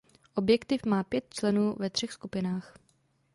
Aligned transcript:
Objektiv 0.35 0.85
má 0.85 1.03
pět 1.03 1.27
členů 1.33 1.75
ve 1.79 1.89
třech 1.89 2.13
skupinách. 2.13 2.75